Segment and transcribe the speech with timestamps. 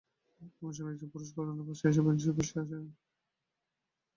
[0.41, 2.85] এমন সময়ে একজন পুরুষ করুণার পাশে সেই বেঞ্চে আসিয়া আসিয়া বসিল।